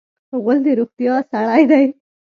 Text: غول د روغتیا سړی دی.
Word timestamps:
غول 0.43 0.57
د 0.65 0.67
روغتیا 0.79 1.15
سړی 1.31 1.63
دی. 1.71 1.85